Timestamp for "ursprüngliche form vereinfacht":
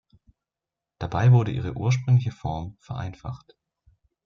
1.77-3.55